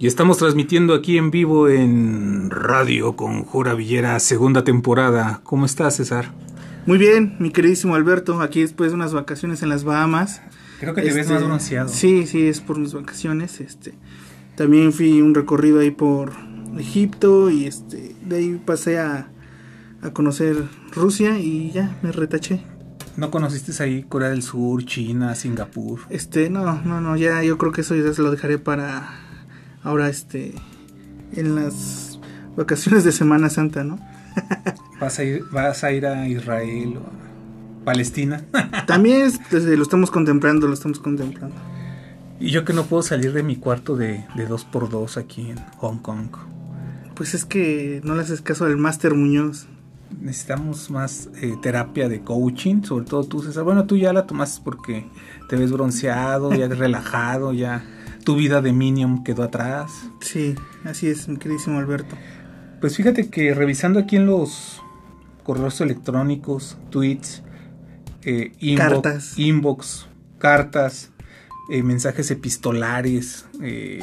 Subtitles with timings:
[0.00, 5.40] Y estamos transmitiendo aquí en vivo en Radio Conjura Villera, segunda temporada.
[5.42, 6.30] ¿Cómo estás, César?
[6.86, 10.40] Muy bien, mi queridísimo Alberto, aquí después de unas vacaciones en las Bahamas.
[10.78, 11.88] Creo que te ves más bronceado.
[11.88, 13.60] Sí, sí, es por mis vacaciones.
[13.60, 13.92] Este,
[14.54, 16.30] también fui un recorrido ahí por
[16.78, 19.32] Egipto y este, de ahí pasé a,
[20.00, 20.62] a conocer
[20.92, 22.62] Rusia y ya me retaché.
[23.16, 26.02] ¿No conociste ahí Corea del Sur, China, Singapur?
[26.08, 29.26] Este, no, no, no, ya yo creo que eso ya se lo dejaré para
[29.82, 30.54] ahora este
[31.32, 32.18] en las
[32.56, 33.98] vacaciones de Semana Santa, ¿no?
[35.00, 38.44] ¿Vas a ir, vas a, ir a Israel o a Palestina?
[38.86, 41.56] También este, lo estamos contemplando, lo estamos contemplando.
[42.40, 45.50] Y yo que no puedo salir de mi cuarto de, de dos por dos aquí
[45.50, 46.28] en Hong Kong.
[47.14, 49.66] Pues es que no le haces caso al Máster Muñoz.
[50.20, 53.64] Necesitamos más eh, terapia de coaching, sobre todo tú, César.
[53.64, 55.06] Bueno, tú ya la tomaste porque
[55.48, 57.84] te ves bronceado, ya relajado, ya
[58.28, 59.90] tu vida de Minion quedó atrás.
[60.20, 62.14] Sí, así es, mi queridísimo Alberto.
[62.78, 64.82] Pues fíjate que revisando aquí en los
[65.44, 67.42] correos electrónicos, tweets,
[68.24, 69.38] eh, inbox, Cartas.
[69.38, 70.06] inbox,
[70.36, 71.10] cartas,
[71.70, 74.00] eh, mensajes epistolares, eh,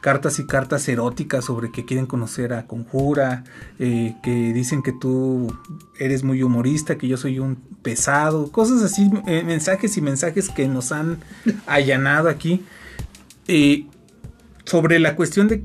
[0.00, 3.44] cartas y cartas eróticas sobre que quieren conocer a Conjura,
[3.78, 5.54] eh, que dicen que tú
[5.98, 10.68] eres muy humorista, que yo soy un pesado, cosas así, eh, mensajes y mensajes que
[10.68, 11.18] nos han
[11.66, 12.64] allanado aquí.
[14.64, 15.62] Sobre la cuestión de,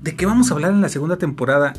[0.00, 1.72] de qué vamos a hablar en la segunda temporada,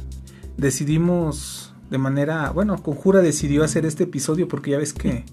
[0.57, 5.23] decidimos de manera, bueno, Conjura decidió hacer este episodio porque ya ves que,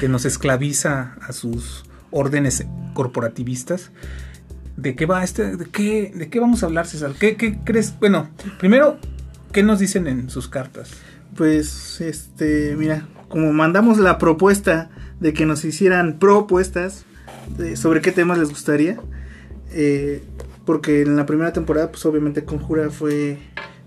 [0.00, 3.92] que nos esclaviza a sus órdenes corporativistas.
[4.76, 5.56] ¿De qué va este?
[5.56, 7.12] ¿De qué, de qué vamos a hablar, César?
[7.18, 7.94] ¿Qué, ¿Qué crees?
[8.00, 8.98] Bueno, primero,
[9.52, 10.90] ¿qué nos dicen en sus cartas?
[11.36, 17.04] Pues, este, mira, como mandamos la propuesta de que nos hicieran propuestas
[17.76, 18.98] sobre qué temas les gustaría,
[19.74, 20.22] eh,
[20.64, 23.38] porque en la primera temporada, pues obviamente Conjura fue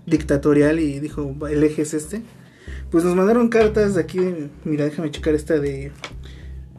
[0.06, 2.22] dictatorial y dijo, el eje es este.
[2.90, 4.20] Pues nos mandaron cartas de aquí,
[4.64, 5.92] mira, déjame checar esta de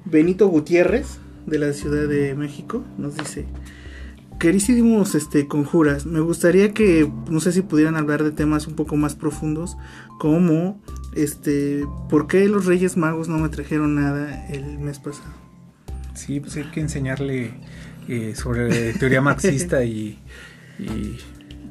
[0.05, 3.45] Benito Gutiérrez, de la Ciudad de México, nos dice,
[4.39, 8.95] querísimos este, conjuras, me gustaría que, no sé si pudieran hablar de temas un poco
[8.95, 9.77] más profundos,
[10.19, 10.81] como,
[11.15, 15.33] este, ¿por qué los Reyes Magos no me trajeron nada el mes pasado?
[16.13, 17.53] Sí, pues hay que enseñarle
[18.09, 20.19] eh, sobre teoría marxista y,
[20.79, 21.17] y,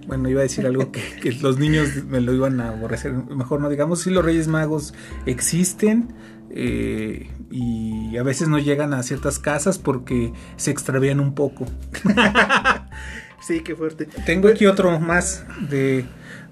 [0.06, 3.60] bueno, iba a decir algo que, que, los niños me lo iban a aborrecer, mejor
[3.60, 4.94] no digamos, si los Reyes Magos
[5.26, 6.14] existen
[6.50, 11.66] eh, y a veces no llegan a ciertas casas porque se extravían un poco.
[13.40, 14.06] sí, qué fuerte.
[14.24, 16.04] Tengo aquí otro más de,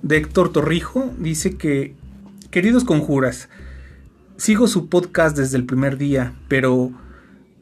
[0.03, 1.95] de Héctor Torrijo, dice que,
[2.51, 3.49] queridos conjuras,
[4.37, 6.91] sigo su podcast desde el primer día, pero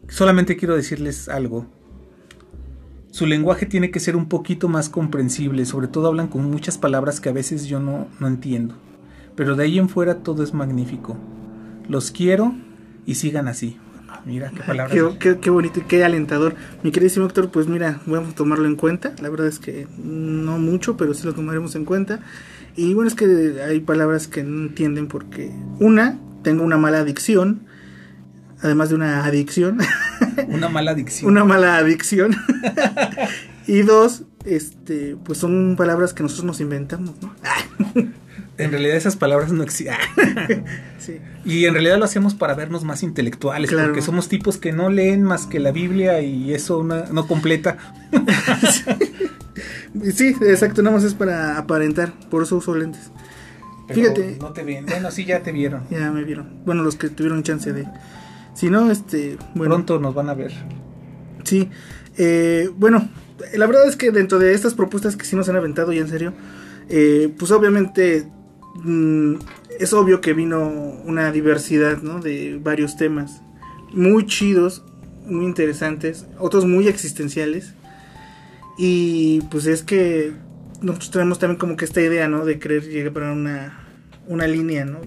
[0.09, 1.67] solamente quiero decirles algo.
[3.15, 7.21] Su lenguaje tiene que ser un poquito más comprensible, sobre todo hablan con muchas palabras
[7.21, 8.75] que a veces yo no, no entiendo.
[9.37, 11.17] Pero de ahí en fuera todo es magnífico.
[11.89, 12.57] Los quiero
[13.07, 13.77] y sigan así.
[14.25, 14.93] Mira qué palabras.
[14.93, 16.57] Qué, qué, qué, bonito y qué alentador.
[16.83, 19.15] Mi queridísimo Héctor, pues mira, vamos a tomarlo en cuenta.
[19.23, 22.19] La verdad es que no mucho, pero sí lo tomaremos en cuenta.
[22.75, 27.61] Y bueno, es que hay palabras que no entienden porque, una, tengo una mala adicción,
[28.61, 29.79] además de una adicción.
[30.49, 31.31] Una mala adicción.
[31.31, 32.35] una mala adicción.
[33.67, 37.35] y dos, este, pues son palabras que nosotros nos inventamos, ¿no?
[38.57, 39.97] En realidad esas palabras no existen.
[41.01, 41.19] sí.
[41.45, 43.89] Y en realidad lo hacemos para vernos más intelectuales, claro.
[43.89, 47.79] porque somos tipos que no leen más que la Biblia y eso no, no completa.
[50.15, 53.11] sí, exacto, nada más es para aparentar, por eso uso lentes.
[53.87, 54.37] Pero Fíjate.
[54.41, 54.87] No te ven.
[54.87, 55.83] Bueno, sí, ya te vieron.
[55.91, 56.63] Ya me vieron.
[56.65, 57.87] Bueno, los que tuvieron chance de.
[58.55, 59.37] Si no, este.
[59.55, 59.75] Bueno.
[59.75, 60.53] Pronto nos van a ver.
[61.45, 61.69] Sí.
[62.17, 63.09] Eh, bueno,
[63.55, 66.09] la verdad es que dentro de estas propuestas que sí nos han aventado, ya en
[66.09, 66.33] serio,
[66.89, 68.29] eh, pues obviamente
[68.77, 69.35] mmm,
[69.79, 70.69] es obvio que vino
[71.05, 72.21] una diversidad, ¿no?
[72.21, 73.43] De varios temas.
[73.93, 74.85] Muy chidos,
[75.27, 77.75] muy interesantes, otros muy existenciales.
[78.77, 80.33] Y pues es que
[80.81, 82.45] nosotros tenemos también como que esta idea, ¿no?
[82.45, 83.87] De querer llegar a una,
[84.27, 85.01] una línea, ¿no?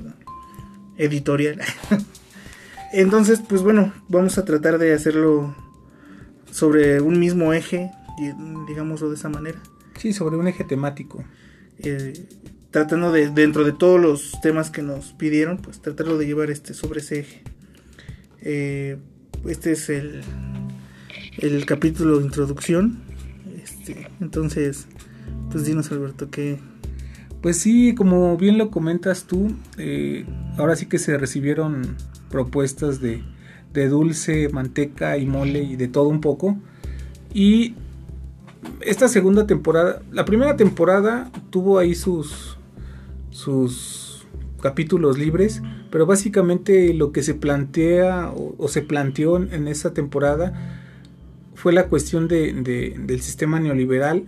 [0.97, 1.61] Editorial.
[2.93, 5.55] Entonces, pues bueno, vamos a tratar de hacerlo
[6.51, 7.91] sobre un mismo eje,
[8.67, 9.59] digámoslo de esa manera.
[9.97, 11.23] Sí, sobre un eje temático.
[11.79, 12.27] Eh,
[12.71, 16.73] tratando de, dentro de todos los temas que nos pidieron, pues tratarlo de llevar este
[16.73, 17.43] sobre ese eje.
[18.41, 18.97] Eh,
[19.45, 20.21] este es el,
[21.39, 22.99] el capítulo de introducción.
[23.61, 24.87] Este, entonces,
[25.51, 26.59] pues dinos Alberto, que...
[27.41, 30.25] Pues sí, como bien lo comentas tú, eh,
[30.57, 31.95] ahora sí que se recibieron
[32.29, 33.23] propuestas de,
[33.73, 36.57] de, dulce, manteca y mole y de todo un poco.
[37.33, 37.75] Y
[38.81, 42.57] esta segunda temporada, la primera temporada tuvo ahí sus,
[43.29, 44.27] sus
[44.61, 50.53] capítulos libres, pero básicamente lo que se plantea o, se planteó en esta temporada
[51.57, 54.25] fue la cuestión de, del sistema neoliberal,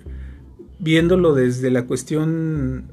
[0.80, 2.86] viéndolo desde la cuestión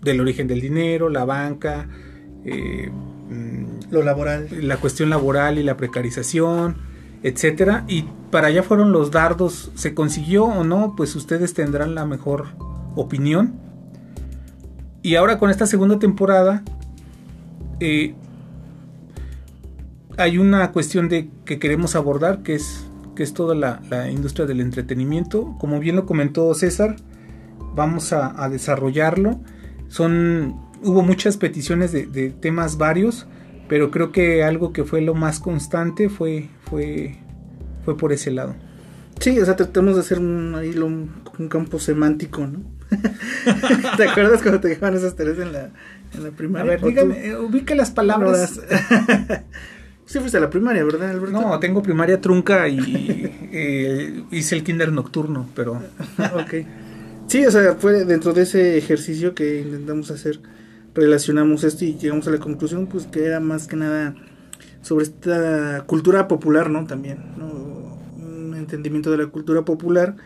[0.00, 1.88] del origen del dinero, la banca,
[2.44, 2.90] eh,
[3.90, 6.76] lo laboral, la cuestión laboral y la precarización,
[7.22, 7.84] etcétera.
[7.88, 9.72] Y para allá fueron los dardos.
[9.74, 10.94] ¿Se consiguió o no?
[10.96, 12.46] Pues ustedes tendrán la mejor
[12.94, 13.54] opinión.
[15.02, 16.62] Y ahora con esta segunda temporada
[17.80, 18.14] eh,
[20.18, 24.60] hay una cuestión de que queremos abordar que es que es toda la, industria del
[24.60, 25.56] entretenimiento.
[25.58, 26.96] Como bien lo comentó César,
[27.74, 29.40] vamos a, desarrollarlo.
[29.88, 33.26] Son hubo muchas peticiones de, de temas varios
[33.70, 37.14] pero creo que algo que fue lo más constante fue, fue,
[37.84, 38.56] fue por ese lado.
[39.20, 41.08] Sí, o sea, tratamos de hacer un, ahí un,
[41.48, 42.58] campo semántico, ¿no?
[43.96, 45.70] ¿Te acuerdas cuando te dejaban esas tareas en la,
[46.14, 46.72] en la primaria?
[46.72, 48.60] A ver, dígame, eh, ubica las palabras.
[50.04, 51.40] sí fuiste a la primaria, ¿verdad, Alberto?
[51.40, 55.74] No, tengo primaria trunca y eh, hice el kinder nocturno, pero...
[56.34, 56.54] ok.
[57.28, 60.40] Sí, o sea, fue dentro de ese ejercicio que intentamos hacer
[60.94, 64.14] relacionamos esto y llegamos a la conclusión pues que era más que nada
[64.82, 66.86] sobre esta cultura popular, ¿no?
[66.86, 67.46] También, ¿no?
[67.46, 70.16] Un entendimiento de la cultura popular,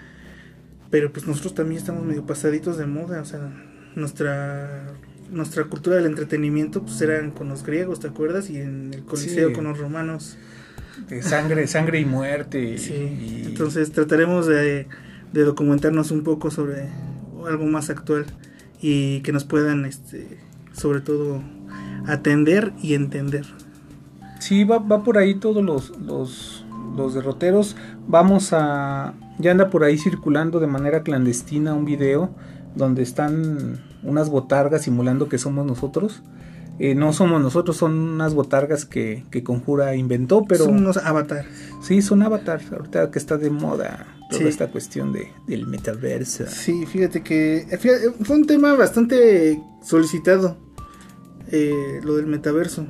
[0.91, 3.53] pero pues nosotros también estamos medio pasaditos de moda, o sea,
[3.95, 4.95] nuestra
[5.31, 8.51] nuestra cultura del entretenimiento pues eran con los griegos, ¿te acuerdas?
[8.51, 10.37] Y en el Coliseo con los romanos.
[11.09, 12.79] De sangre, sangre y muerte.
[12.79, 13.43] Sí.
[13.47, 14.87] Entonces trataremos de,
[15.33, 16.89] de documentarnos un poco sobre
[17.47, 18.27] algo más actual
[18.81, 20.39] y que nos puedan este
[20.75, 21.41] sobre todo
[22.07, 23.47] atender y entender.
[24.39, 27.77] Sí, va, va por ahí todos los, los, derroteros.
[28.07, 29.15] Vamos a...
[29.39, 32.31] Ya anda por ahí circulando de manera clandestina un video
[32.77, 36.23] donde están unas botargas simulando que somos nosotros.
[36.79, 40.65] Eh, no somos nosotros, son unas botargas que, que Conjura inventó, pero...
[40.65, 41.47] Son unos avatares.
[41.83, 46.47] Sí, son avatares, ahorita que está de moda toda esta cuestión de, del metaverso.
[46.49, 47.79] Sí, fíjate que
[48.23, 50.64] fue un tema bastante solicitado
[51.51, 52.87] eh, lo del metaverso.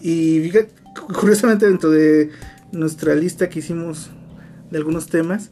[0.00, 0.70] Y fíjate,
[1.18, 2.30] curiosamente dentro de
[2.72, 4.10] nuestra lista que hicimos
[4.70, 5.50] de algunos temas,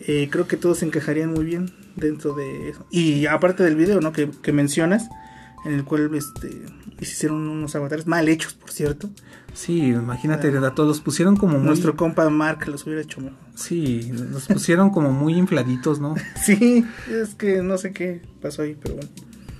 [0.00, 2.86] eh, creo que todos encajarían muy bien dentro de eso.
[2.90, 4.12] Y aparte del video, ¿no?
[4.12, 5.08] Que, mencionas,
[5.64, 6.62] en el cual este,
[7.00, 9.10] hicieron unos avatares mal hechos, por cierto.
[9.54, 10.74] Sí, imagínate, ah.
[10.74, 11.66] todos los pusieron como muy...
[11.66, 13.38] Nuestro compa Mark los hubiera hecho mejor.
[13.54, 16.14] Sí, los pusieron como muy infladitos, ¿no?
[16.42, 19.10] sí, es que no sé qué pasó ahí, pero bueno.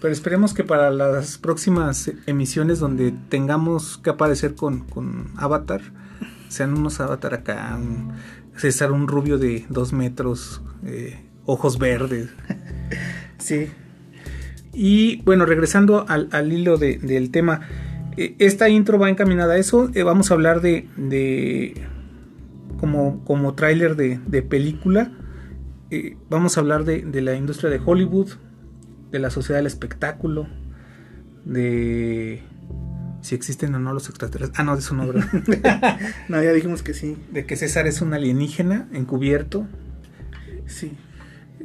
[0.02, 4.84] Pero esperemos que para las próximas emisiones donde tengamos que aparecer con,
[5.36, 5.80] Avatar,
[6.48, 8.10] sean unos Avatar acá, un
[8.56, 12.30] César, un rubio de dos metros, eh, ojos verdes.
[13.38, 13.68] sí.
[14.72, 17.60] Y bueno, regresando al, hilo del tema,
[18.16, 19.88] eh, esta intro va encaminada a eso.
[19.94, 21.80] Eh, vamos a hablar de, de
[22.80, 25.12] como, como tráiler de, de, película.
[26.28, 28.30] vamos a hablar de, de la industria de Hollywood,
[29.12, 30.48] de la sociedad del espectáculo,
[31.44, 32.42] de
[33.20, 34.58] si existen o no los extraterrestres.
[34.58, 35.28] Ah, no, de eso no, ¿verdad?
[36.28, 37.16] no, ya dijimos que sí.
[37.30, 39.66] De que César es un alienígena encubierto.
[40.66, 40.92] Sí.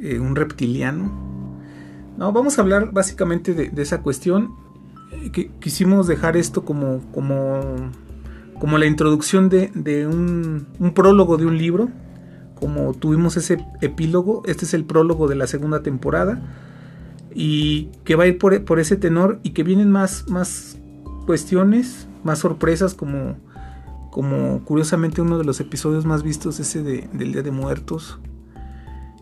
[0.00, 1.58] Eh, un reptiliano.
[2.16, 4.54] No, vamos a hablar básicamente de, esa cuestión.
[5.32, 7.90] Que, quisimos dejar esto como, como,
[8.60, 11.88] como la introducción de, de un, un prólogo de un libro.
[12.54, 16.40] Como tuvimos ese epílogo, este es el prólogo de la segunda temporada
[17.34, 20.78] y que va a ir por, ese tenor y que vienen más, más
[21.26, 23.36] cuestiones, más sorpresas como,
[24.10, 28.18] como curiosamente uno de los episodios más vistos, ese de, del Día de Muertos,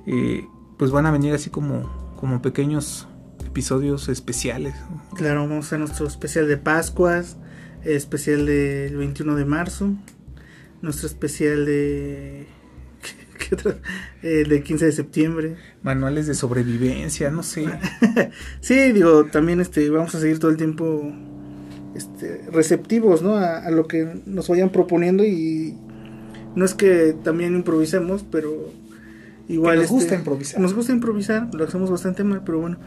[0.07, 0.47] eh,
[0.77, 3.09] pues van a venir así como, como pequeños
[3.45, 4.75] episodios especiales.
[5.15, 7.37] Claro, vamos a nuestro especial de Pascuas,
[7.85, 9.95] especial del 21 de marzo,
[10.83, 12.47] nuestro especial de
[14.23, 15.57] eh, de 15 de septiembre.
[15.83, 17.67] Manuales de sobrevivencia, no sé.
[18.61, 21.13] sí, digo, también este, vamos a seguir todo el tiempo
[21.95, 23.37] este, receptivos, ¿no?
[23.37, 25.75] A, lo que nos vayan proponiendo y
[26.55, 28.73] no es que también improvisemos, pero
[29.49, 29.79] igual...
[29.81, 30.61] nos gusta este, improvisar.
[30.61, 32.79] Nos gusta improvisar, lo hacemos bastante mal, pero bueno.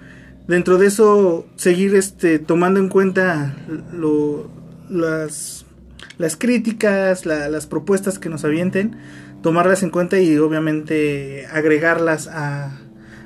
[0.47, 3.55] Dentro de eso, seguir este, tomando en cuenta
[3.93, 4.49] lo,
[4.89, 5.65] las,
[6.17, 8.97] las críticas, las propuestas que nos avienten
[9.41, 12.77] tomarlas en cuenta y obviamente agregarlas a,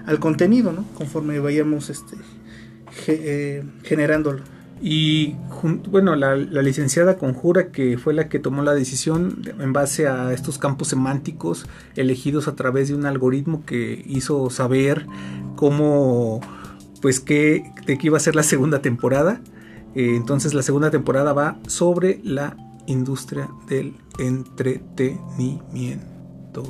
[0.05, 0.85] al contenido, ¿no?
[0.93, 2.17] Conforme vayamos este,
[3.07, 4.41] eh, generándolo.
[4.81, 5.35] Y
[5.87, 10.57] bueno, la, licenciada Conjura, que fue la que tomó la decisión en base a estos
[10.57, 11.65] campos semánticos
[11.95, 15.05] elegidos a través de un algoritmo que hizo saber
[15.55, 16.41] cómo,
[17.01, 19.39] pues, qué, de qué iba a ser la segunda temporada.
[19.95, 22.55] Eh, entonces, la segunda temporada va sobre la
[22.87, 26.63] industria del entretenimiento.